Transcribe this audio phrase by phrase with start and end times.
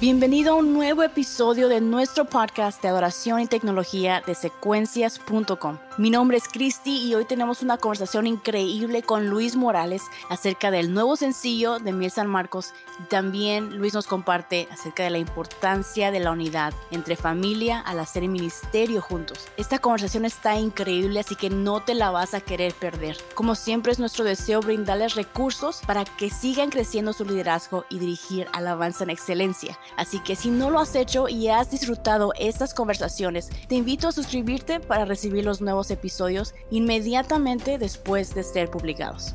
[0.00, 5.78] Bienvenido a un nuevo episodio de nuestro podcast de adoración y tecnología de secuencias.com.
[5.98, 10.94] Mi nombre es Cristi y hoy tenemos una conversación increíble con Luis Morales acerca del
[10.94, 12.72] nuevo sencillo de Miel San Marcos
[13.08, 18.26] también Luis nos comparte acerca de la importancia de la unidad entre familia al hacer
[18.26, 19.46] ministerio juntos.
[19.56, 23.16] Esta conversación está increíble así que no te la vas a querer perder.
[23.34, 28.48] Como siempre es nuestro deseo brindarles recursos para que sigan creciendo su liderazgo y dirigir
[28.52, 29.78] alabanza en excelencia.
[29.96, 34.12] Así que si no lo has hecho y has disfrutado estas conversaciones, te invito a
[34.12, 39.34] suscribirte para recibir los nuevos episodios inmediatamente después de ser publicados.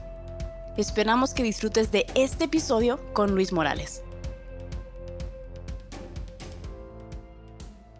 [0.77, 4.03] Esperamos que disfrutes de este episodio con Luis Morales.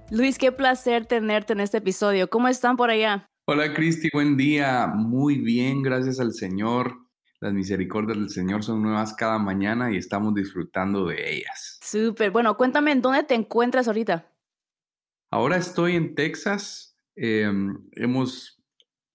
[0.09, 2.29] Luis, qué placer tenerte en este episodio.
[2.29, 3.29] ¿Cómo están por allá?
[3.45, 4.87] Hola Cristi, buen día.
[4.87, 6.95] Muy bien, gracias al Señor.
[7.39, 11.77] Las misericordias del Señor son nuevas cada mañana y estamos disfrutando de ellas.
[11.81, 12.31] Súper.
[12.31, 14.31] Bueno, cuéntame, ¿en dónde te encuentras ahorita?
[15.29, 18.61] Ahora estoy en Texas, Em, hemos,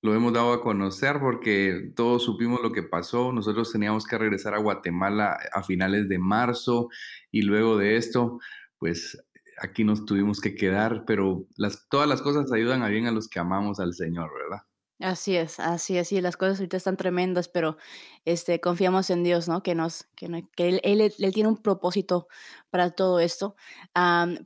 [0.03, 3.33] lo hemos dado a conocer porque todos supimos lo que pasó.
[3.33, 6.89] Nosotros teníamos que regresar a Guatemala a finales de marzo
[7.31, 8.39] y luego de esto,
[8.79, 9.19] pues
[9.61, 13.29] aquí nos tuvimos que quedar, pero las, todas las cosas ayudan a bien a los
[13.29, 14.63] que amamos al Señor, ¿verdad?
[15.01, 17.77] Así es, así es, y las cosas ahorita están tremendas, pero
[18.25, 19.63] este, confiamos en Dios, ¿no?
[19.63, 22.27] Que, nos, que, que él, él, tiene un propósito
[22.69, 23.55] para todo esto.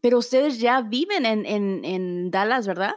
[0.03, 2.93] pero ustedes ya viven en, en, en Dallas, ¿verdad?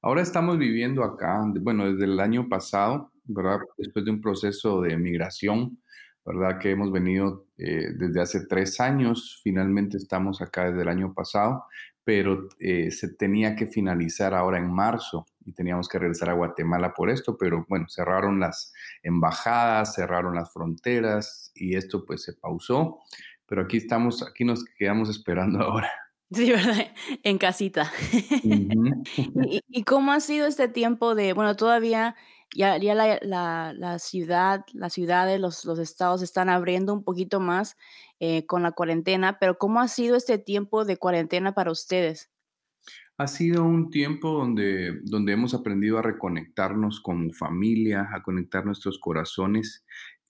[0.00, 3.60] Ahora estamos viviendo acá, bueno, desde el año pasado, ¿verdad?
[3.78, 5.78] Después de un proceso de migración,
[6.24, 6.58] ¿verdad?
[6.58, 11.64] Que hemos venido eh, desde hace tres años, finalmente estamos acá desde el año pasado,
[12.04, 16.92] pero eh, se tenía que finalizar ahora en marzo y teníamos que regresar a Guatemala
[16.94, 22.98] por esto, pero bueno, cerraron las embajadas, cerraron las fronteras y esto pues se pausó,
[23.46, 25.90] pero aquí estamos, aquí nos quedamos esperando ahora.
[26.34, 26.92] Sí, ¿verdad?
[27.22, 27.92] En casita.
[29.68, 32.16] ¿Y, cómo ha sido este tiempo de, bueno, todavía
[32.54, 37.40] ya, ya la, la, la ciudad, las ciudades, los, los, estados están abriendo un poquito
[37.40, 37.76] más
[38.20, 42.30] eh, con la cuarentena, pero ¿cómo ha sido este tiempo de cuarentena para ustedes?
[43.18, 48.98] Ha sido un tiempo donde, donde hemos aprendido a reconectarnos con familia, a conectar nuestros
[48.98, 49.84] corazones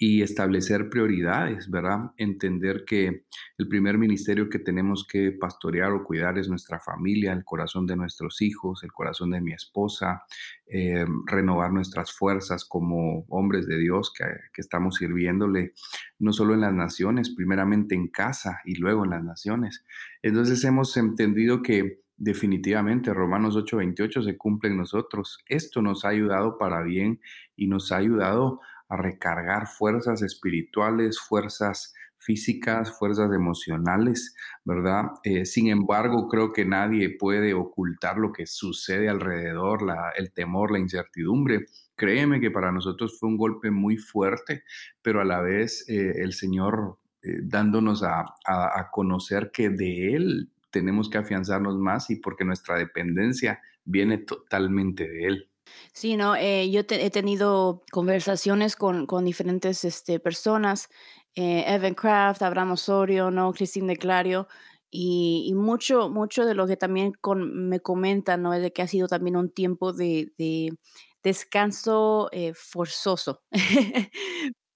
[0.04, 2.10] y establecer prioridades, ¿verdad?
[2.16, 3.26] Entender que
[3.56, 7.94] el primer ministerio que tenemos que pastorear o cuidar es nuestra familia, el corazón de
[7.94, 10.24] nuestros hijos, el corazón de mi esposa,
[10.66, 15.72] eh, renovar nuestras fuerzas como hombres de Dios que, que estamos sirviéndole,
[16.18, 19.84] no solo en las naciones, primeramente en casa y luego en las naciones.
[20.20, 25.38] Entonces hemos entendido que definitivamente Romanos 8:28 se cumple en nosotros.
[25.48, 27.20] Esto nos ha ayudado para bien
[27.54, 28.60] y nos ha ayudado
[28.92, 35.06] a recargar fuerzas espirituales, fuerzas físicas, fuerzas emocionales, ¿verdad?
[35.24, 39.80] Eh, sin embargo, creo que nadie puede ocultar lo que sucede alrededor,
[40.16, 41.66] el temor, la incertidumbre.
[41.96, 44.62] Créeme que para nosotros fue un golpe muy fuerte,
[45.00, 50.50] pero a la vez eh, el Señor eh, dándonos a, a conocer que de Él
[50.70, 55.51] tenemos que afianzarnos más y porque nuestra dependencia viene totalmente de Él.
[55.92, 60.88] Sí, no, eh, yo he tenido conversaciones con, con diferentes este, personas,
[61.34, 63.52] eh, Evan Kraft, Abraham Osorio, ¿no?
[63.52, 64.48] Christine de Clario,
[64.90, 68.52] y, y, mucho, mucho de lo que también con, me comentan, ¿no?
[68.54, 70.76] Es de que ha sido también un tiempo de, de
[71.22, 73.42] descanso eh, forzoso,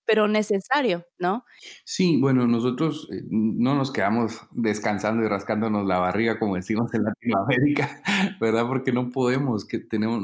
[0.06, 1.44] pero necesario, ¿no?
[1.84, 7.04] Sí, bueno, nosotros eh, no nos quedamos descansando y rascándonos la barriga como decimos en
[7.04, 8.02] Latinoamérica,
[8.40, 8.66] ¿verdad?
[8.66, 10.22] Porque no podemos, que tenemos,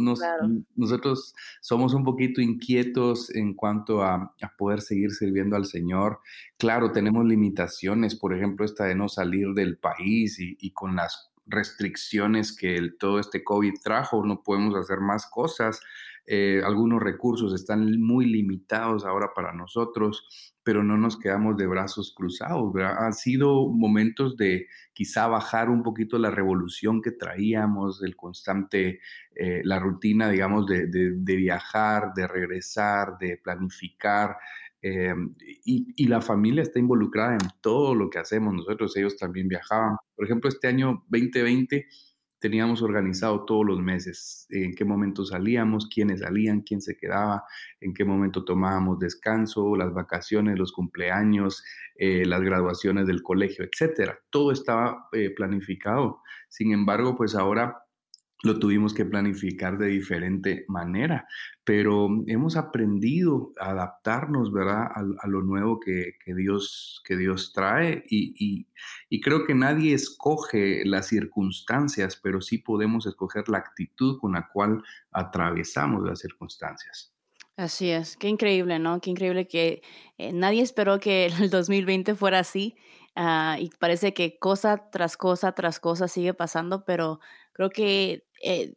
[0.77, 6.21] nosotros somos un poquito inquietos en cuanto a, poder seguir sirviendo al Señor.
[6.59, 11.33] Claro, tenemos limitaciones, por ejemplo, esta de no salir del país y, y con las
[11.47, 15.81] restricciones que el, todo este COVID trajo, no podemos hacer más cosas
[16.27, 22.15] eh, algunos recursos están muy limitados ahora para nosotros, pero no nos quedamos de brazos
[22.17, 22.73] cruzados.
[22.77, 29.01] Han sido momentos de quizá bajar un poquito la revolución que traíamos, el constante,
[29.35, 34.37] eh, la rutina, digamos, de, viajar, de regresar, de planificar.
[34.81, 35.15] Eh,
[35.65, 38.55] y, y, la familia está involucrada en todo lo que hacemos.
[38.55, 39.97] Nosotros, ellos también viajaban.
[40.15, 41.87] Por ejemplo, este año 2020
[42.43, 47.45] teníamos organizado todos los meses, en qué momento salíamos, quiénes salían, quién se quedaba,
[47.81, 54.19] en qué momento tomábamos descanso, las vacaciones, los cumpleaños, eh, las graduaciones del colegio, etcétera.
[54.29, 56.21] Todo estaba eh, planificado.
[56.49, 57.82] Sin embargo, pues ahora
[58.43, 61.29] lo tuvimos que planificar de diferente manera,
[61.65, 68.67] pero hemos aprendido a adaptarnos, ¿verdad?, a, lo nuevo que, Dios, que Dios trae y,
[69.09, 74.49] y, creo que nadie escoge las circunstancias, pero sí podemos escoger la actitud con la
[74.53, 77.13] cual atravesamos las circunstancias.
[77.57, 79.01] Así es, qué increíble, ¿no?
[79.01, 79.83] Qué increíble que
[80.19, 82.75] eh, nadie esperó que el 2020 fuera así
[83.15, 87.21] ah, y parece que cosa tras cosa tras cosa sigue pasando, pero
[87.53, 88.75] creo que eh,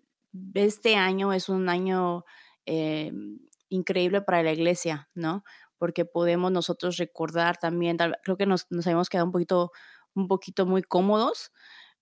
[0.54, 2.26] este año es un año
[2.66, 3.12] eh,
[3.70, 5.44] increíble para la iglesia, ¿no?
[5.78, 9.72] Porque podemos nosotros recordar también, creo que nos, nos habíamos quedado un poquito,
[10.16, 11.52] un poquito muy cómodos,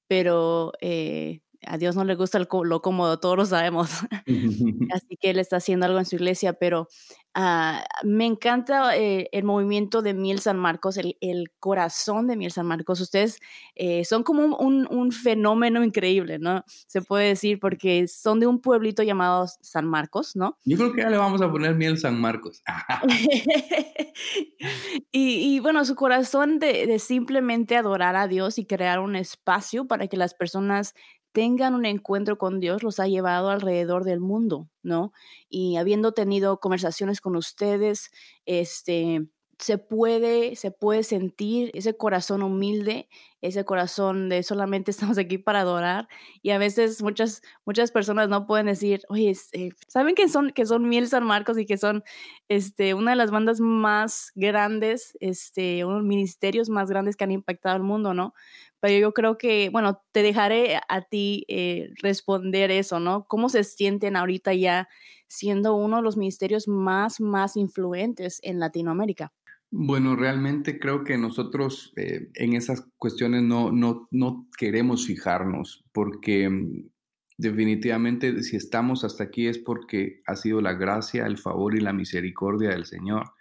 [0.07, 3.89] pero eh, a Dios no le gusta lo cómodo, todos lo sabemos.
[4.93, 6.87] Así que Él está haciendo algo en su iglesia, pero
[7.33, 11.15] ah, me encanta eh, el movimiento de Miel San Marcos, el,
[11.59, 12.99] corazón de Miel San Marcos.
[12.99, 13.39] Ustedes
[13.75, 16.63] eh, son como un, fenómeno increíble, ¿no?
[16.67, 20.57] Se puede decir, porque son de un pueblito llamado San Marcos, ¿no?
[20.65, 22.63] Yo creo que ya le vamos a poner Miel San Marcos.
[25.11, 30.07] y, bueno, su corazón de, de simplemente adorar a Dios y crear un espacio para
[30.07, 30.95] que las personas
[31.33, 35.13] tengan un encuentro con Dios los ha llevado alrededor del mundo, ¿no?
[35.49, 38.11] Y habiendo tenido conversaciones con ustedes,
[38.45, 39.27] este,
[39.59, 43.09] se puede, se puede sentir ese corazón humilde,
[43.43, 46.07] ese corazón de solamente estamos aquí para adorar.
[46.41, 50.65] Y a veces muchas, muchas personas no pueden decir, oye, eh, ¿saben que son, que
[50.65, 52.03] son Miel San Marcos y que son
[52.47, 57.75] este, una de las bandas más grandes, este, unos ministerios más grandes que han impactado
[57.75, 58.33] el mundo, ¿no?
[58.79, 63.25] Pero yo creo que, bueno, te dejaré a ti eh, responder eso, ¿no?
[63.27, 64.87] ¿Cómo se sienten ahorita ya
[65.27, 69.33] siendo uno de los ministerios más, más influentes en Latinoamérica?
[69.75, 76.47] Bueno, realmente creo que nosotros eh, en esas cuestiones no, no, no queremos fijarnos porque
[76.47, 76.91] mm,
[77.39, 81.91] definitivamente si estamos hasta aquí es porque ha sido la gracia, el favor y la
[81.91, 83.31] misericordia del Señor.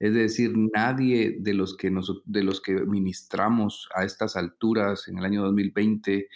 [0.00, 5.18] Es decir, nadie de los que, nos, de los que ministramos a estas alturas en
[5.18, 6.26] el año 2020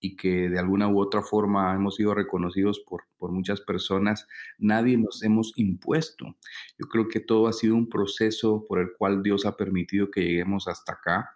[0.00, 4.26] y que de alguna u otra forma hemos sido reconocidos por, por muchas personas,
[4.58, 6.36] nadie nos hemos impuesto.
[6.78, 10.22] Yo creo que todo ha sido un proceso por el cual Dios ha permitido que
[10.22, 11.30] lleguemos hasta acá.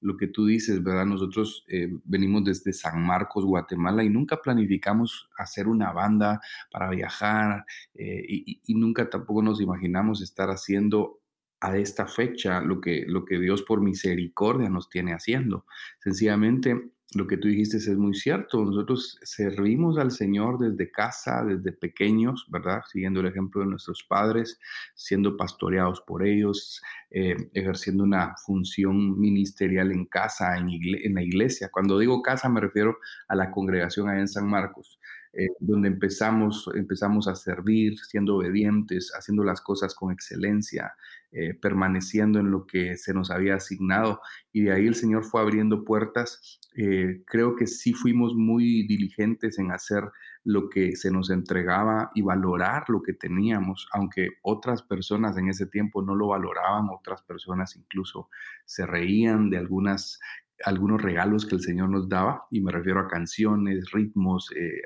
[0.00, 1.06] Lo que tú dices, ¿verdad?
[1.06, 7.64] Nosotros eh, venimos desde San Marcos, Guatemala, y nunca planificamos hacer una banda para viajar
[7.94, 11.20] eh, y, y nunca tampoco nos imaginamos estar haciendo
[11.60, 15.66] a esta fecha lo que, lo que Dios por misericordia nos tiene haciendo.
[16.00, 18.62] Sencillamente lo que tú dijiste es muy cierto.
[18.62, 22.82] Nosotros servimos al Señor desde casa, desde pequeños, ¿verdad?
[22.86, 24.58] Siguiendo el ejemplo de nuestros padres,
[24.94, 30.68] siendo pastoreados por ellos, eh, ejerciendo una función ministerial en casa, en,
[31.14, 31.70] la iglesia.
[31.72, 35.00] Cuando digo casa me refiero a la congregación ahí en San Marcos.
[35.32, 40.94] Eh, donde empezamos, empezamos a servir, siendo obedientes, haciendo las cosas con excelencia,
[41.30, 44.20] eh, permaneciendo en lo que se nos había asignado.
[44.52, 46.60] Y de ahí el Señor fue abriendo puertas.
[46.76, 50.04] Eh, creo que sí fuimos muy diligentes en hacer
[50.44, 55.66] lo que se nos entregaba y valorar lo que teníamos, aunque otras personas en ese
[55.66, 58.30] tiempo no lo valoraban, otras personas incluso
[58.64, 60.18] se reían de algunas
[60.64, 64.82] algunos regalos que el Señor nos daba, y me refiero a canciones, ritmos, eh,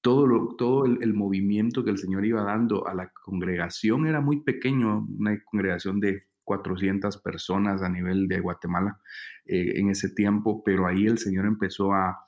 [0.00, 5.04] todo, todo el, movimiento que el Señor iba dando a la congregación era muy pequeño,
[5.18, 9.00] una congregación de 400 personas a nivel de Guatemala
[9.46, 12.24] eh, en ese tiempo, pero ahí el Señor empezó a,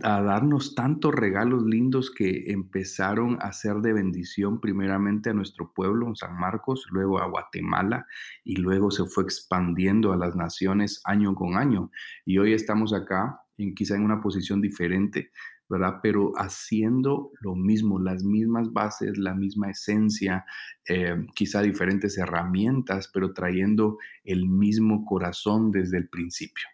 [0.00, 6.16] darnos tantos regalos lindos que empezaron a ser de bendición primeramente a nuestro pueblo, en
[6.16, 8.06] San Marcos, luego a Guatemala
[8.42, 11.90] y luego se fue expandiendo a las naciones año con año.
[12.24, 15.30] Y hoy estamos acá, en, quizá en una posición diferente,
[15.68, 16.00] ¿verdad?
[16.02, 20.46] Pero haciendo lo mismo, las mismas bases, la misma esencia,
[20.88, 26.73] eh, quizá diferentes herramientas, pero trayendo el mismo corazón desde el principio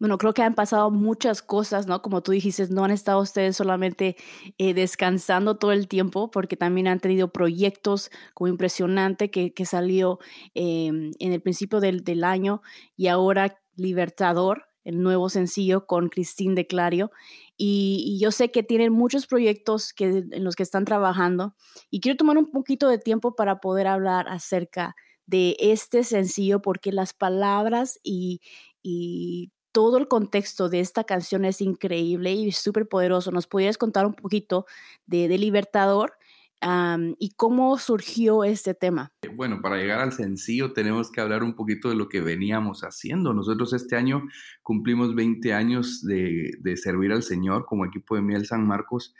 [0.00, 2.02] bueno, creo que han pasado muchas cosas, ¿no?
[2.02, 4.16] Como tú dijiste, no han estado ustedes solamente
[4.58, 10.18] eh, descansando todo el tiempo, porque también han tenido proyectos como impresionante que, que salió
[10.54, 12.60] em, en el principio del, del, año
[12.96, 17.10] y ahora Libertador, el nuevo sencillo con Christine de Clario.
[17.56, 21.54] Y, y, yo sé que tienen muchos proyectos que, en los que están trabajando
[21.88, 24.96] y quiero tomar un poquito de tiempo para poder hablar acerca
[25.26, 28.40] de este sencillo porque las palabras y,
[28.82, 33.32] y todo el contexto de esta canción es increíble y súper poderoso.
[33.32, 34.66] ¿Nos podrías contar un poquito
[35.04, 36.12] de, Libertador?
[37.18, 39.12] ¿Y cómo surgió este tema?
[39.34, 43.34] Bueno, para llegar al sencillo tenemos que hablar un poquito de lo que veníamos haciendo.
[43.34, 44.22] Nosotros este año
[44.62, 49.12] cumplimos 20 años de, de servir al Señor como equipo de Miel San Marcos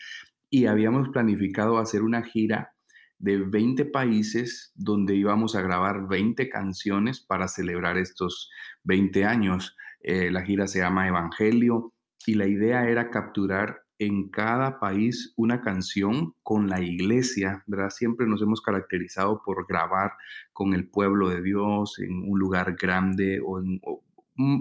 [0.51, 2.75] y habíamos planificado hacer una gira
[3.19, 8.51] de 20 países donde íbamos a grabar 20 canciones para celebrar estos
[8.85, 9.77] 20 años.
[10.05, 11.95] Eh, la gira se llama Evangelio
[12.27, 17.89] y la idea era capturar en cada país una canción con la iglesia, ¿verdad?
[17.89, 20.13] Siempre nos hemos caracterizado por grabar
[20.53, 23.63] con el pueblo de Dios en un lugar grande o,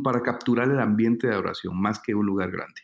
[0.02, 2.82] para capturar el ambiente de adoración más que un lugar grande.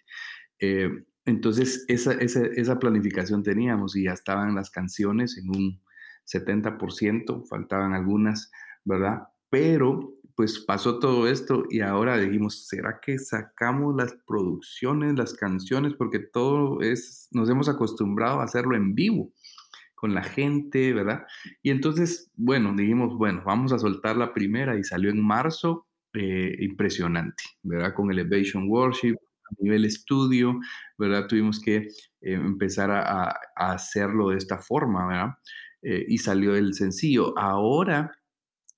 [0.60, 5.82] Eh, entonces, esa, esa, planificación teníamos y ya estaban las canciones en un
[6.26, 8.52] 70%, faltaban algunas,
[8.84, 9.28] ¿verdad?
[9.50, 15.96] Pero pues pasó todo esto y ahora dijimos, ¿será que sacamos las producciones, las canciones?
[15.96, 19.34] Porque todo es, nos hemos acostumbrado a hacerlo en vivo
[19.96, 21.24] con la gente, ¿verdad?
[21.62, 26.56] Y entonces, bueno, dijimos, bueno, vamos a soltar la primera y salió en marzo, eh,
[26.60, 27.94] impresionante, ¿verdad?
[27.94, 30.58] Con Elevation Worship, a nivel estudio,
[30.98, 31.28] ¿verdad?
[31.28, 31.90] Tuvimos que eh,
[32.22, 35.32] empezar a, hacerlo de esta forma, ¿verdad?
[35.82, 37.38] Eh, y salió el sencillo.
[37.38, 38.10] Ahora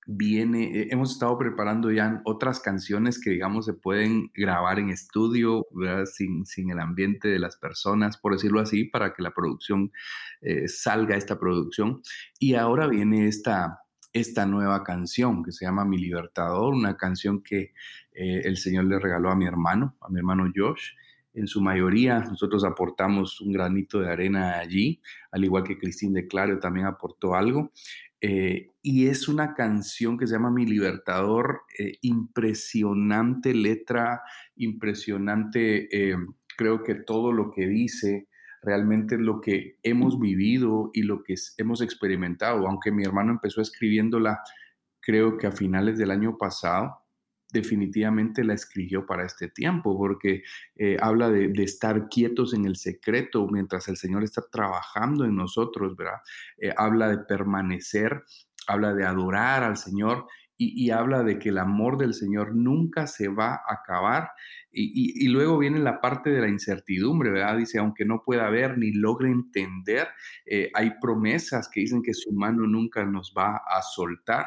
[0.06, 5.66] viene, eh, hemos estado preparando ya otras canciones que digamos se pueden grabar en estudio,
[6.06, 9.92] Sin, sin, el ambiente de las personas, por decirlo así, para que la producción
[10.40, 12.02] eh, salga esta producción.
[12.38, 13.80] Y ahora viene esta,
[14.12, 17.72] esta nueva canción que se llama Mi Libertador, una canción que
[18.12, 20.92] eh, el Señor le regaló a mi hermano, a mi hermano Josh.
[21.34, 26.26] En su mayoría nosotros aportamos un granito de arena allí, al igual que Cristín de
[26.26, 27.72] Clario también aportó algo.
[28.20, 34.22] Eh, y es una canción que se llama Mi Libertador, eh, impresionante letra,
[34.56, 36.16] impresionante, eh,
[36.56, 38.28] creo que todo lo que dice
[38.62, 44.40] realmente lo que hemos vivido y lo que hemos experimentado, aunque mi hermano empezó escribiéndola
[45.02, 47.01] creo que a finales del año pasado,
[47.52, 50.42] definitivamente la escribió para este tiempo, porque
[50.76, 55.96] eh, habla de, estar quietos en el secreto mientras el Señor está trabajando en nosotros,
[55.96, 56.20] ¿verdad?
[56.58, 58.24] Eh, habla de permanecer,
[58.66, 60.26] habla de adorar al Señor
[60.64, 64.30] y, habla de que el amor del Señor nunca se va a acabar.
[64.70, 67.58] Y, luego viene la parte de la incertidumbre, ¿verdad?
[67.58, 70.08] Dice, aunque no pueda ver ni logre entender,
[70.46, 74.46] eh, hay promesas que dicen que su mano nunca nos va a soltar.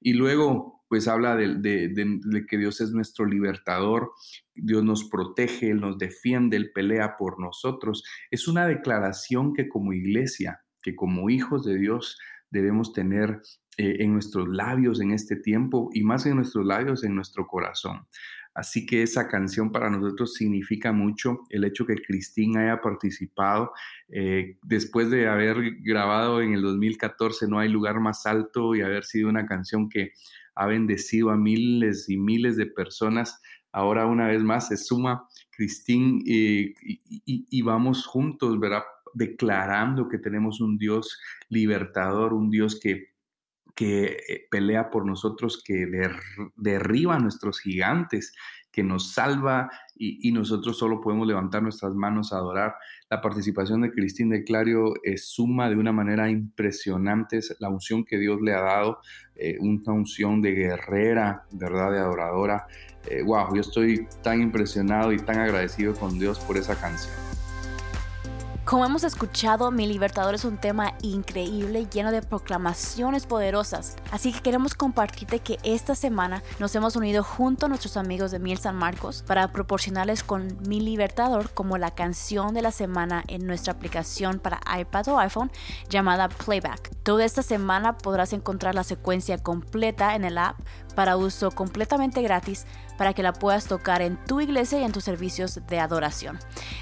[0.00, 4.12] Y luego, pues habla de, de, que Dios es nuestro libertador,
[4.54, 8.04] Dios nos protege, Él nos defiende, Él pelea por nosotros.
[8.30, 12.18] Es una declaración que como iglesia, que como hijos de Dios
[12.50, 13.40] debemos tener
[13.78, 18.06] eh, en nuestros labios en este tiempo y más en nuestros labios, en nuestro corazón.
[18.54, 23.72] Así que esa canción para nosotros significa mucho el hecho que Cristín haya participado.
[24.10, 29.04] Eh, después de haber grabado en el 2014 No hay lugar más alto y haber
[29.04, 30.12] sido una canción que
[30.54, 33.40] ha bendecido a miles y miles de personas,
[33.72, 36.74] ahora una vez más se suma Cristín y,
[37.24, 38.82] y vamos juntos, ¿verdad?
[39.14, 43.11] Declarando que tenemos un Dios libertador, un Dios que
[43.74, 45.86] que eh, pelea por nosotros, que
[46.56, 48.34] derriba a nuestros gigantes,
[48.70, 52.74] que nos salva y, nosotros solo podemos levantar nuestras manos a adorar.
[53.10, 58.02] La participación de Cristín de Clario es suma de una manera impresionante es la unción
[58.02, 58.98] que Dios le ha dado,
[59.36, 61.92] eh, una unción de guerrera, ¿verdad?
[61.92, 62.66] De adoradora.
[63.26, 67.41] wow, eh, yo estoy tan impresionado y tan agradecido con Dios por esa canción.
[68.64, 73.96] Como hemos escuchado, Mi Libertador es un tema increíble, lleno de proclamaciones poderosas.
[74.12, 78.38] Así que queremos compartirte que esta semana nos hemos unido junto a nuestros amigos de
[78.38, 83.48] Miel San Marcos para proporcionarles con Mi Libertador como la canción de la semana en
[83.48, 85.50] nuestra aplicación para iPad o iPhone
[85.90, 86.92] llamada Playback.
[87.02, 90.56] Toda esta semana podrás encontrar la secuencia completa en el app
[90.92, 95.04] para uso completamente gratis para que la puedas tocar en tu iglesia y en tus
[95.04, 96.38] servicios de adoración.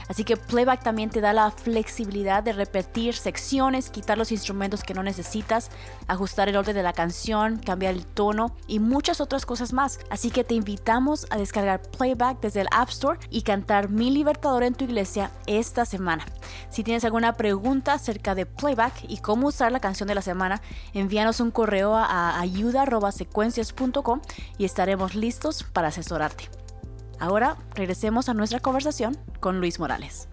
[0.08, 4.92] Así que Playback también te da la flexibilidad de repetir secciones, quitar los instrumentos que
[4.92, 5.70] no necesitas,
[6.08, 10.00] ajustar el orden de la canción, cambiar el tono y muchas otras cosas más.
[10.10, 14.64] Así que te invitamos a descargar Playback desde el App Store y cantar Mi Libertador
[14.64, 16.26] en tu iglesia esta semana.
[16.68, 20.60] Si tienes alguna pregunta acerca de Playback y cómo usar la canción de la semana,
[20.92, 24.00] envíanos un correo a ayuda.secuencias.com
[24.59, 26.49] y estaremos listos para asesorarte.
[27.19, 30.30] Ahora regresemos a nuestra conversación con Luis Morales.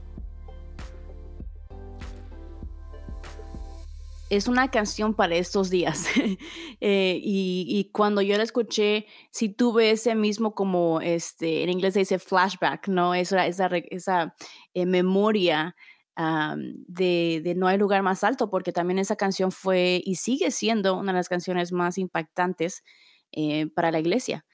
[4.29, 6.07] es una canción para estos días.
[6.79, 12.01] Eh, y, cuando yo la escuché, si tuve ese mismo como, este, en inglés se
[12.01, 13.15] dice flashback, ¿no?
[13.15, 14.35] Esa, esa, esa
[14.75, 15.75] eh, memoria
[16.15, 21.13] de, No hay lugar más alto, porque también esa canción fue y sigue siendo una
[21.13, 22.83] de las canciones más impactantes
[23.31, 24.45] eh, para la iglesia.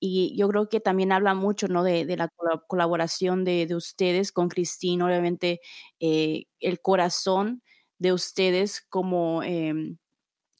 [0.00, 1.84] y yo creo que también habla mucho ¿no?
[1.84, 2.28] de, la
[2.66, 5.60] colaboración de, ustedes con Cristina, obviamente
[6.00, 7.62] eh, el corazón
[7.98, 9.98] de ustedes como, em,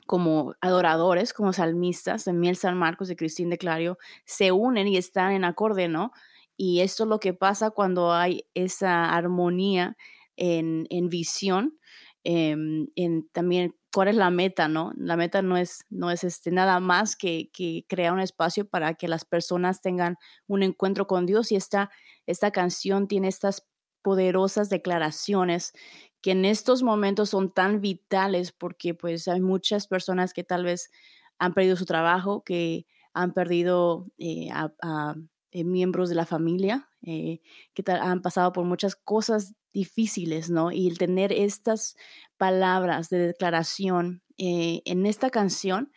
[0.07, 4.97] como adoradores, como salmistas de Miel San Marcos, de Cristín de Clario, se unen y
[4.97, 6.13] están en acorde, ¿no?
[6.57, 9.97] Y esto es lo que pasa cuando hay esa armonía
[10.37, 11.79] en, visión,
[12.25, 14.93] em, en también cuál es la meta, ¿no?
[14.97, 18.95] La meta no es, no es este, nada más que, que, crear un espacio para
[18.95, 20.17] que las personas tengan
[20.47, 21.91] un encuentro con Dios y esta,
[22.27, 23.67] esta canción tiene estas
[24.03, 25.73] poderosas declaraciones
[26.21, 30.91] que en estos momentos son tan vitales porque pues hay muchas personas que tal vez
[31.39, 35.15] han perdido su trabajo, que han perdido eh, a
[35.51, 37.41] eh, miembros de la familia eh,
[37.73, 40.73] que han pasado por muchas cosas difíciles, ¿no?
[40.73, 41.97] Y el tener estas
[42.37, 45.91] palabras de declaración eh, en esta canción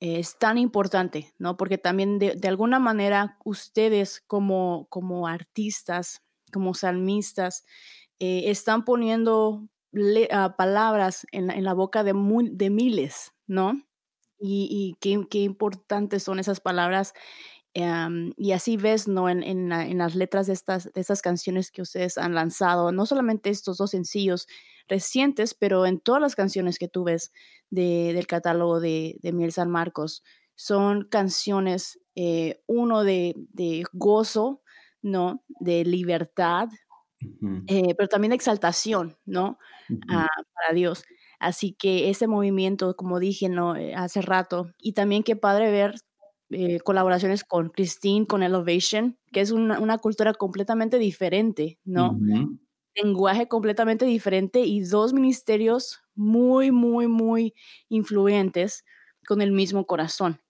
[0.00, 1.56] es tan importante, ¿no?
[1.56, 7.64] Porque también de, alguna manera ustedes como, como artistas, como salmistas,
[8.18, 9.66] están poniendo
[10.30, 13.80] ah, palabras en la, boca de, miles, ¿no?
[14.38, 17.14] Y, y qué, qué, importantes son esas palabras
[17.74, 19.28] y así ves, ¿no?
[19.28, 23.50] En, en, las letras de estas, de estas canciones que ustedes han lanzado, no solamente
[23.50, 24.48] estos dos sencillos
[24.88, 27.32] recientes, pero en todas las canciones que tú ves
[27.70, 30.24] de, del catálogo de, de, Miel San Marcos,
[30.56, 34.62] son canciones, eh, uno de, de, gozo,
[35.00, 35.44] ¿no?
[35.60, 36.68] De libertad,
[37.68, 39.58] eh, pero también de exaltación, ¿no?
[40.08, 41.04] Ah, para Dios.
[41.38, 43.76] Así que ese movimiento, como dije ¿no?
[43.76, 45.94] Eh, hace rato, y también qué padre ver
[46.50, 52.18] eh, colaboraciones con Christine, con Elevation, que es una, cultura completamente diferente, ¿no?
[52.96, 57.54] Lenguaje completamente diferente y dos ministerios muy, muy, muy
[57.88, 58.84] influyentes
[59.28, 60.40] con el mismo corazón.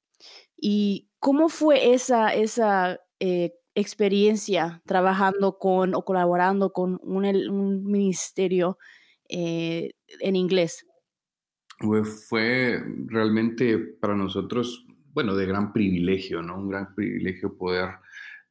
[0.57, 8.78] ¿Y cómo fue esa, esa eh, experiencia trabajando con o colaborando con un, ministerio
[9.28, 9.90] eh,
[10.21, 10.87] en inglés?
[12.28, 16.59] Fue realmente para nosotros bueno, de gran privilegio, ¿no?
[16.59, 17.90] Un gran privilegio poder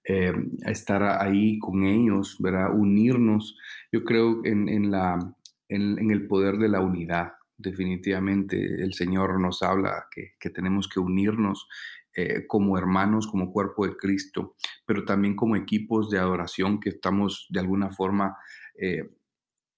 [0.04, 0.34] eh,
[0.66, 2.74] estar ahí con ellos, ¿verdad?
[2.74, 3.58] Unirnos.
[3.92, 5.20] Yo creo en, la,
[5.68, 7.34] en, el poder de la unidad.
[7.58, 11.68] Definitivamente el Señor nos habla que, tenemos que unirnos
[12.16, 17.48] eh, como hermanos, como cuerpo de Cristo, pero también como equipos de adoración que estamos
[17.50, 18.38] de alguna forma
[18.76, 19.10] eh,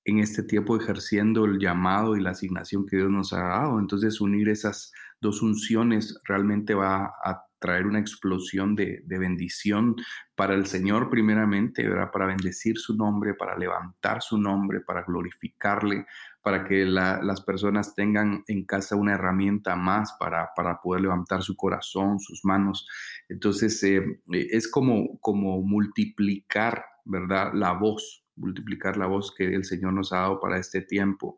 [0.05, 3.79] en este tiempo ejerciendo el llamado y la asignación que Dios nos ha dado.
[3.79, 9.95] Entonces unir esas dos unciones realmente va a traer una explosión de, bendición
[10.35, 12.09] para el Señor primeramente, ¿verdad?
[12.11, 16.07] para bendecir su nombre, para levantar su nombre, para glorificarle,
[16.41, 21.55] para que las personas tengan en casa una herramienta más para, para poder levantar su
[21.55, 22.87] corazón, sus manos.
[23.29, 27.51] Entonces eh, es como, como multiplicar, ¿verdad?
[27.53, 31.37] La voz, multiplicar la voz que el Señor nos ha dado para este tiempo.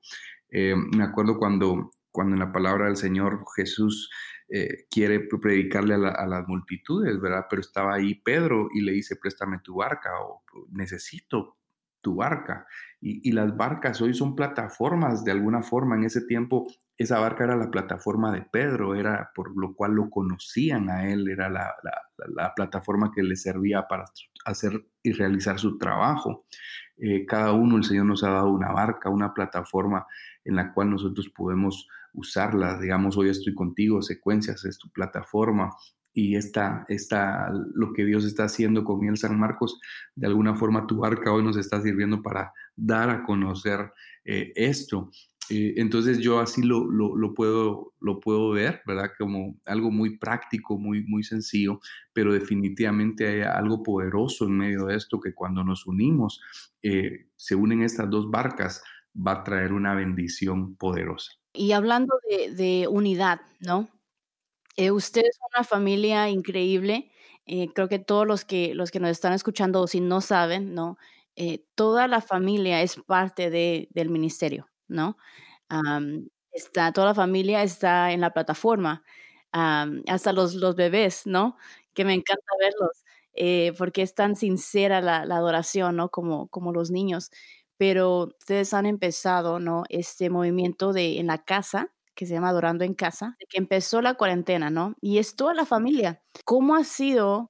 [0.50, 4.10] Eh, me acuerdo cuando, cuando en la palabra del Señor Jesús
[4.50, 7.46] eh, quiere predicarle a, las multitudes, ¿verdad?
[7.50, 11.58] Pero estaba ahí Pedro y le dice, préstame tu barca o necesito
[12.02, 12.68] tu barca.
[13.02, 15.96] Y, las barcas hoy son plataformas de alguna forma.
[15.96, 20.10] En ese tiempo esa barca era la plataforma de Pedro, era por lo cual lo
[20.10, 21.74] conocían a él, era la,
[22.36, 24.06] la plataforma que le servía para
[24.46, 26.46] hacer y realizar su trabajo.
[26.98, 30.06] Eh, cada uno, el Señor nos ha dado una barca, una plataforma
[30.46, 32.80] en la cual nosotros podemos usarla.
[32.80, 35.76] Digamos, hoy estoy contigo, secuencias es tu plataforma.
[36.16, 39.80] Y esta, esta, lo que Dios está haciendo con Miel San Marcos,
[40.16, 43.92] de alguna forma tu barca hoy nos está sirviendo para dar a conocer
[44.24, 45.10] eh, esto.
[45.50, 49.12] Eh, entonces yo así lo, lo, puedo, lo puedo ver, ¿verdad?
[49.18, 51.80] Como algo muy práctico, muy, muy sencillo,
[52.14, 56.42] pero definitivamente hay algo poderoso en medio de esto que cuando nos unimos,
[56.82, 58.84] eh, se unen estas dos barcas,
[59.16, 61.32] va a traer una bendición poderosa.
[61.54, 62.14] Y hablando
[62.50, 63.90] de, unidad, ¿no?
[64.76, 67.12] Eh, ustedes son una familia increíble.
[67.46, 70.98] creo que todos los que, los que nos están escuchando, si no saben, ¿no?
[71.74, 74.68] toda la familia es parte de, del ministerio.
[74.94, 75.18] ¿No?
[76.54, 79.04] está, toda la familia está en la plataforma,
[79.52, 81.58] hasta los, los bebés, ¿no?
[81.94, 83.04] Que me encanta verlos,
[83.34, 86.10] eh, porque es tan sincera la, adoración, ¿no?
[86.10, 87.32] Como, como los niños.
[87.78, 89.84] Pero ustedes han empezado, ¿no?
[89.90, 94.14] Este movimiento de en la casa, que se llama Adorando en Casa, que empezó la
[94.16, 94.96] cuarentena, ¿no?
[95.02, 96.22] Y es toda la familia.
[96.46, 97.50] ¿Cómo ha sido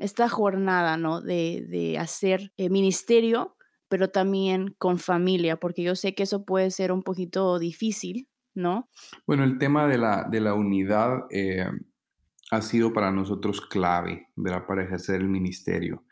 [0.00, 1.20] esta jornada, ¿no?
[1.20, 3.56] De, de hacer eh, ministerio
[3.94, 8.88] pero también con familia, porque yo sé que eso puede ser un poquito difícil, ¿no?
[9.24, 11.64] Bueno, el tema de la, de la unidad eh,
[12.50, 14.66] ha sido para nosotros clave, ¿verdad?
[14.66, 16.06] Para ejercer el ministerio.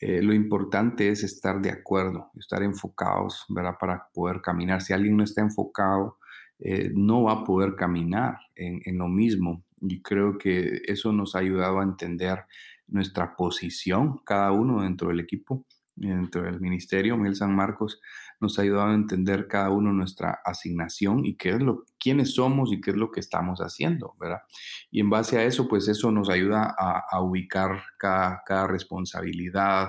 [0.00, 3.76] Eh, lo importante es estar de acuerdo, estar enfocados, ¿verdad?
[3.78, 4.82] Para poder caminar.
[4.82, 6.18] Si alguien no está enfocado,
[6.58, 9.62] eh, no va a poder caminar en, en, lo mismo.
[9.80, 12.46] Y creo que eso nos ha ayudado a entender
[12.88, 15.64] nuestra posición, cada uno dentro del equipo,
[15.98, 17.16] dentro del ministerio.
[17.16, 18.00] Miguel San Marcos
[18.40, 22.72] nos ha ayudado a entender cada uno nuestra asignación y qué es lo, quiénes somos
[22.72, 24.42] y qué es lo que estamos haciendo, ¿verdad?
[24.90, 29.88] Y en base a eso, pues eso nos ayuda a, ubicar cada, responsabilidad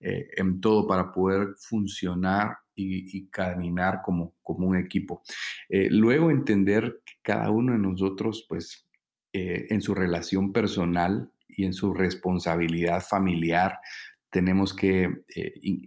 [0.00, 5.22] eh, en todo para poder funcionar y, caminar como, como un equipo.
[5.68, 8.88] Eh, luego entender que cada uno de nosotros, pues,
[9.32, 13.78] eh, en su relación personal y en su responsabilidad familiar,
[14.30, 15.24] tenemos que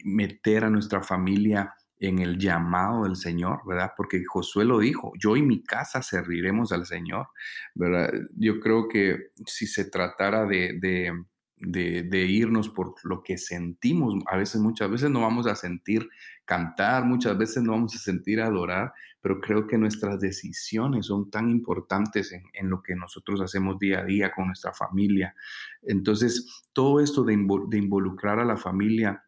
[0.04, 3.94] meter a nuestra familia en el llamado del Señor, ¿verdad?
[3.96, 7.28] Porque Josué lo dijo, yo y mi casa serviremos al Señor,
[7.76, 8.12] ¿verdad?
[8.36, 11.14] Yo creo que si se tratara de,
[11.58, 16.10] irnos por lo que sentimos, a veces, muchas veces no vamos a sentir
[16.44, 18.92] cantar, muchas veces no vamos a sentir adorar,
[19.24, 24.04] pero creo que nuestras decisiones son tan importantes en, lo que nosotros hacemos día a
[24.04, 25.34] día con nuestra familia.
[25.82, 27.38] Entonces, todo esto de,
[27.70, 29.24] de involucrar a la familia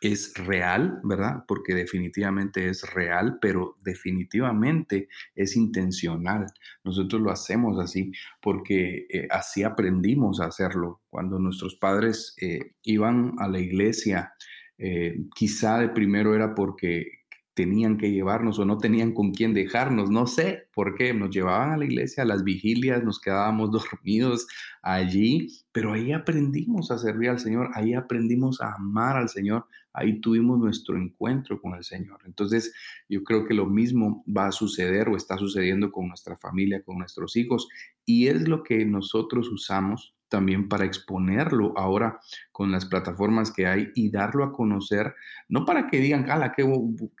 [0.00, 1.44] es real, ¿verdad?
[1.48, 6.46] Porque definitivamente es real, pero definitivamente es intencional.
[6.84, 11.00] Nosotros lo hacemos así porque eh, así aprendimos a hacerlo.
[11.10, 14.34] Cuando nuestros padres eh, iban a la iglesia,
[14.78, 17.23] eh, quizá de primero era porque
[17.54, 21.70] tenían que llevarnos o no tenían con quién dejarnos, no sé por qué, nos llevaban
[21.70, 24.46] a la iglesia, a las vigilias, nos quedábamos dormidos
[24.82, 30.20] allí, pero ahí aprendimos a servir al Señor, ahí aprendimos a amar al Señor, ahí
[30.20, 32.18] tuvimos nuestro encuentro con el Señor.
[32.26, 32.74] Entonces,
[33.08, 36.98] yo creo que lo mismo va a suceder o está sucediendo con nuestra familia, con
[36.98, 37.68] nuestros hijos,
[38.04, 42.18] y es lo que nosotros usamos también para exponerlo ahora
[42.52, 45.14] con las plataformas que hay y darlo a conocer,
[45.48, 46.64] no para que digan, ala, qué,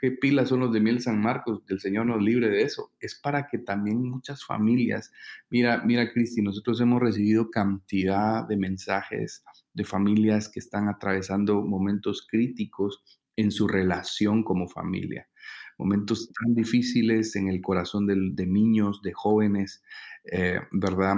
[0.00, 3.14] qué pilas son los de Miel San Marcos, el Señor nos libre de eso, es
[3.14, 5.12] para que también muchas familias,
[5.50, 12.26] mira, mira Cristi, nosotros hemos recibido cantidad de mensajes de familias que están atravesando momentos
[12.28, 13.02] críticos
[13.36, 15.28] en su relación como familia
[15.78, 19.82] momentos tan difíciles en el corazón de, niños, de jóvenes,
[20.24, 21.16] eh, ¿verdad?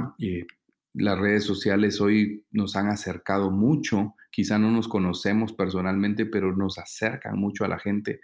[0.96, 6.78] Las redes sociales hoy nos han acercado mucho, quizá no nos conocemos personalmente, pero nos
[6.78, 8.20] acercan mucho a la gente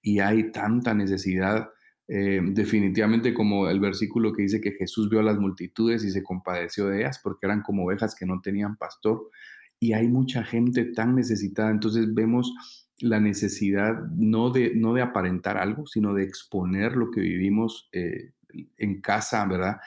[0.00, 1.68] y hay tanta necesidad.
[2.08, 6.22] Eh, definitivamente como el versículo que dice que Jesús vio a las multitudes y se
[6.22, 9.30] compadeció de ellas porque eran como ovejas que no tenían pastor
[9.78, 12.52] y hay mucha gente tan necesitada, entonces vemos
[12.98, 18.32] la necesidad no de, no de aparentar algo, sino de exponer lo que vivimos eh,
[18.78, 19.78] en casa, ¿verdad?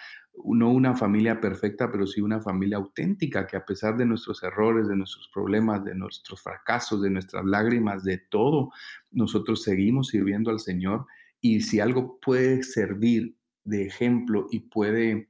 [0.43, 4.87] No una familia perfecta, pero sí una familia auténtica que a pesar de nuestros errores,
[4.87, 8.71] de nuestros problemas, de nuestros fracasos, de nuestras lágrimas, de todo,
[9.11, 11.05] nosotros seguimos sirviendo al Señor
[11.41, 15.29] y si algo puede servir de ejemplo y puede,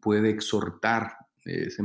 [0.00, 1.12] puede exhortar,
[1.44, 1.82] eh, se,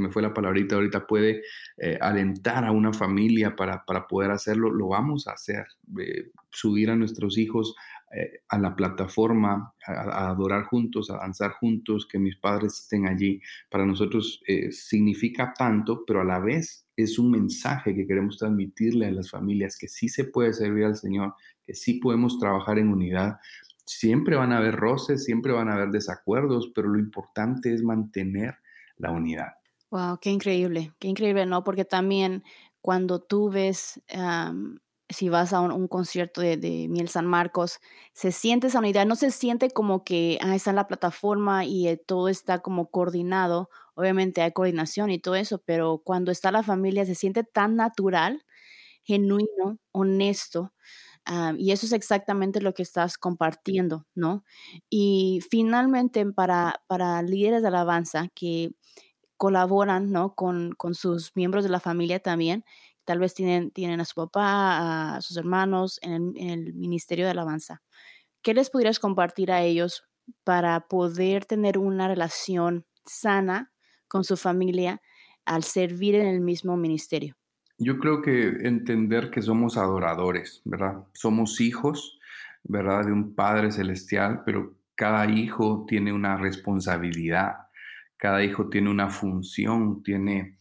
[0.00, 1.42] me, fue la palabrita ahorita, puede
[1.76, 5.64] eh, alentar a una familia para, para, poder hacerlo, lo vamos a hacer.
[6.00, 7.76] Eh, subir a nuestros hijos
[8.12, 13.40] eh, a la plataforma, a, adorar juntos, a danzar juntos, que mis padres estén allí,
[13.70, 19.06] para nosotros eh, significa tanto, pero a la vez es un mensaje que queremos transmitirle
[19.06, 22.88] a las familias, que sí se puede servir al Señor, que sí podemos trabajar en
[22.88, 23.38] unidad.
[23.84, 28.54] Siempre van a haber roces, siempre van a haber desacuerdos, pero lo importante es mantener
[28.96, 29.54] la unidad.
[29.90, 31.64] Wow, qué increíble, qué increíble, ¿no?
[31.64, 32.42] Porque también
[32.80, 34.02] cuando tú ves
[35.14, 37.80] si vas a un, concierto de, Miel San Marcos,
[38.12, 41.88] se siente esa unidad, no se siente como que ah, está en la plataforma y
[41.88, 46.62] eh, todo está como coordinado, obviamente hay coordinación y todo eso, pero cuando está la
[46.62, 48.44] familia se siente tan natural,
[49.04, 50.72] genuino, honesto,
[51.26, 54.44] ah, y eso es exactamente lo que estás compartiendo, ¿no?
[54.90, 58.72] Y finalmente para, para líderes de alabanza que
[59.36, 60.34] colaboran, ¿no?
[60.34, 62.64] Con, con sus miembros de la familia también,
[63.04, 67.82] tal vez tienen, tienen a su papá, a sus hermanos en el, Ministerio de Alabanza.
[68.42, 70.04] ¿Qué les pudieras compartir a ellos
[70.42, 73.72] para poder tener una relación sana
[74.08, 75.00] con su familia
[75.44, 77.36] al servir en el mismo ministerio?
[77.78, 81.04] Yo creo que entender que somos adoradores, ¿verdad?
[81.12, 82.18] Somos hijos,
[82.62, 83.06] ¿verdad?
[83.06, 87.68] De un Padre Celestial, pero cada hijo tiene una responsabilidad,
[88.16, 90.56] cada hijo tiene una función, tiene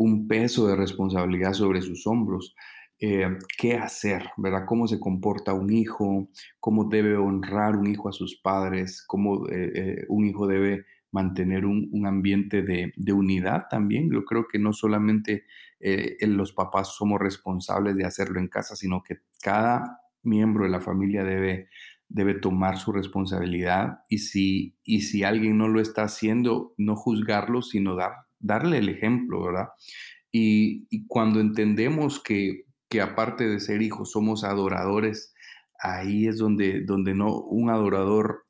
[0.00, 2.54] un peso de responsabilidad sobre sus hombros
[2.98, 4.64] eh, qué hacer, ¿verdad?
[4.66, 9.72] Cómo se comporta un hijo, cómo debe honrar un hijo a sus padres, cómo eh,
[9.74, 14.10] eh, un hijo debe mantener un, ambiente de, unidad también.
[14.10, 15.44] Yo creo que no solamente
[16.20, 21.24] los papás somos responsables de hacerlo en casa, sino que cada miembro de la familia
[21.24, 21.68] debe,
[22.08, 27.60] debe tomar su responsabilidad y si, y si alguien no lo está haciendo, no juzgarlo,
[27.60, 29.68] sino dar, darle el ejemplo, ¿verdad?
[30.32, 35.32] Y, cuando entendemos que que aparte de ser hijos somos adoradores,
[35.80, 38.46] ahí es donde, donde no, un adorador,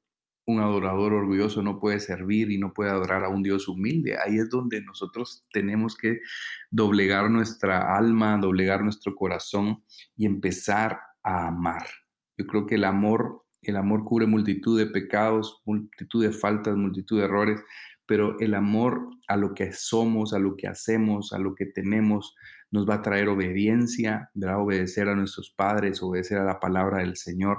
[0.46, 4.16] un adorador orgulloso no puede servir y no puede adorar a un Dios humilde.
[4.18, 6.20] Ahí es donde nosotros tenemos que
[6.70, 9.84] doblegar nuestra alma, doblegar nuestro corazón
[10.16, 11.86] y empezar a amar.
[12.38, 17.18] Yo creo que el amor, el amor cubre multitud de pecados, multitud de faltas, multitud
[17.18, 17.60] de errores,
[18.10, 22.34] pero el amor a lo que somos, a lo que hacemos, a lo que tenemos,
[22.72, 24.60] nos va a traer obediencia, ¿verdad?
[24.60, 27.58] Obedecer a nuestros padres, obedecer a la palabra del Señor,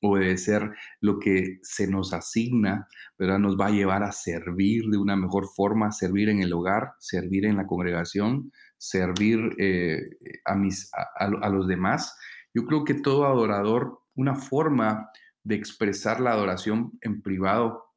[0.00, 3.38] obedecer lo que se nos asigna, ¿verdad?
[3.38, 7.44] Nos va a llevar a servir de una mejor forma, servir en el hogar, servir
[7.44, 10.00] en la congregación, servir eh,
[10.44, 12.18] a, mis, a los demás.
[12.52, 15.10] Yo creo que todo adorador, una forma
[15.44, 17.91] de expresar la adoración en privado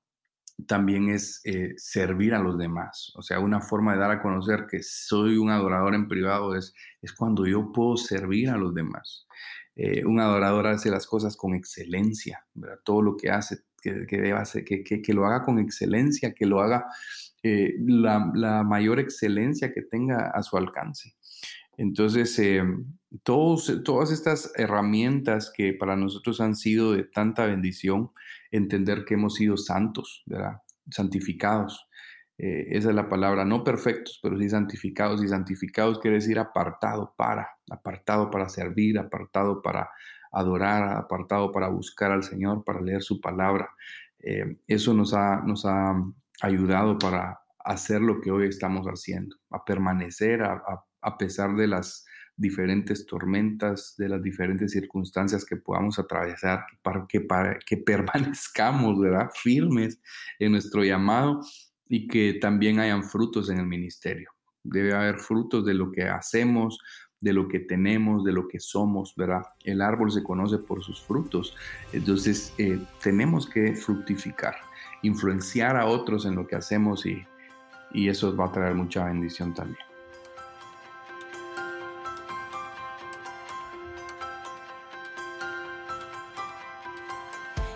[0.68, 3.12] también es eh, servir a los demás.
[3.16, 6.74] O sea, una forma de dar a conocer que soy un adorador en privado es,
[7.02, 9.28] es cuando yo puedo servir a los demás.
[9.76, 12.46] Eh, un adorador hace las cosas con excelencia.
[12.84, 16.86] Todo lo que hace, que, que, hacer, que, lo haga con excelencia, que lo haga
[17.44, 21.16] eh, la, mayor excelencia que tenga a su alcance.
[21.78, 22.40] Entonces,
[23.24, 28.12] todos, todas estas herramientas que para nosotros han sido de tanta bendición,
[28.52, 30.62] entender que hemos sido santos, ¿verdad?
[30.90, 31.88] Santificados.
[32.38, 35.24] Eh, esa es la palabra, no perfectos, pero sí santificados.
[35.24, 39.90] Y santificados quiere decir apartado para, apartado para servir, apartado para
[40.32, 43.70] adorar, apartado para buscar al Señor, para leer su palabra.
[44.20, 45.96] Eh, eso nos ha, nos ha
[46.42, 50.44] ayudado para hacer lo que hoy estamos haciendo, a permanecer
[51.06, 57.78] a pesar de las diferentes tormentas, de las diferentes circunstancias que podamos atravesar, para que,
[57.86, 59.30] permanezcamos, ¿verdad?
[59.34, 60.00] Firmes
[60.40, 61.42] en nuestro llamado
[61.88, 64.32] y que también hayan frutos en el ministerio.
[64.64, 66.80] Debe haber frutos de lo que hacemos,
[67.22, 69.44] de lo que tenemos, de lo que somos, ¿verdad?
[69.64, 71.56] El árbol se conoce por sus frutos.
[71.94, 74.56] Entonces, eh, tenemos que fructificar,
[75.04, 77.24] influenciar a otros en lo que hacemos y,
[77.94, 79.95] y eso va a traer mucha bendición también.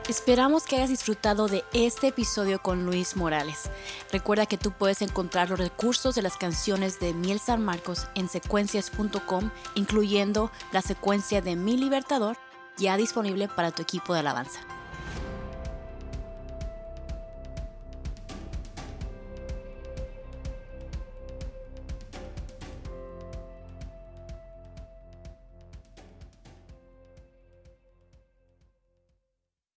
[0.09, 3.69] Esperamos que hayas disfrutado de este episodio con Luis Morales.
[4.11, 8.27] Recuerda que tú puedes encontrar los recursos de las canciones de Miel San Marcos en
[8.27, 12.37] secuencias.com, incluyendo la secuencia de Mi Libertador,
[12.75, 14.78] ya disponible para tu equipo de alabanza.